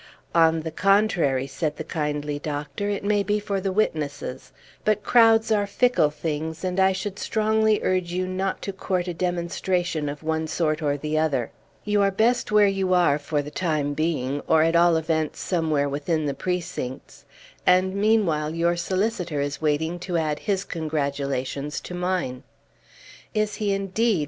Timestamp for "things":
6.09-6.63